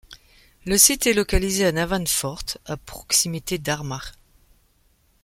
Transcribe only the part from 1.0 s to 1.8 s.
est localisé à